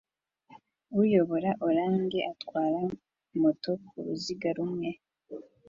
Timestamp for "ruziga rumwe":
4.05-4.89